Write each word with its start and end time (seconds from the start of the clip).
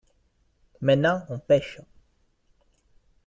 Maintenant 0.81 1.23
on 1.29 1.37
pêche. 1.37 1.79